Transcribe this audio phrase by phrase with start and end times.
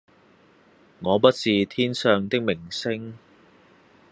[1.01, 3.15] 我不是天上的明星